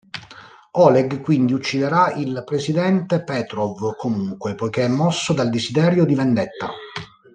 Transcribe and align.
Oleg 0.77 1.21
quindi 1.21 1.53
ucciderà 1.53 2.11
il 2.13 2.41
presidente 2.43 3.21
Petrov 3.23 3.95
comunque, 3.97 4.55
poiché 4.55 4.85
è 4.85 4.87
mosso 4.87 5.31
dal 5.31 5.51
desiderio 5.51 6.05
di 6.05 6.15
vendetta. 6.15 6.71